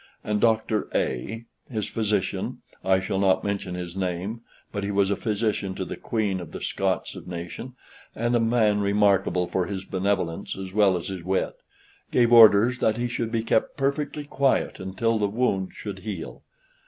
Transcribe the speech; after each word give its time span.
And 0.23 0.41
Doctor 0.41 0.89
A 0.97 1.45
,* 0.97 1.45
his 1.69 1.87
physician 1.87 2.63
(I 2.83 2.99
shall 2.99 3.19
not 3.19 3.43
mention 3.43 3.75
his 3.75 3.95
name, 3.95 4.41
but 4.71 4.83
he 4.83 4.89
was 4.89 5.11
physician 5.11 5.75
to 5.75 5.85
the 5.85 5.95
Queen, 5.95 6.39
of 6.39 6.53
the 6.53 6.59
Scots 6.59 7.15
nation, 7.27 7.75
and 8.15 8.35
a 8.35 8.39
man 8.39 8.79
remarkable 8.79 9.45
for 9.45 9.67
his 9.67 9.85
benevolence 9.85 10.57
as 10.57 10.73
well 10.73 10.97
as 10.97 11.09
his 11.09 11.21
wit), 11.23 11.53
gave 12.09 12.33
orders 12.33 12.79
that 12.79 12.97
he 12.97 13.07
should 13.07 13.31
be 13.31 13.43
kept 13.43 13.77
perfectly 13.77 14.23
quiet 14.23 14.79
until 14.79 15.19
the 15.19 15.27
wound 15.27 15.73
should 15.75 15.99
heal. 15.99 16.41